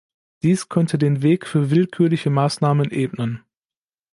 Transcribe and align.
Dies 0.41 0.67
könnte 0.67 0.97
den 0.97 1.21
Weg 1.21 1.45
für 1.45 1.69
willkürliche 1.69 2.31
Maßnahmen 2.31 2.89
ebnen. 2.89 3.43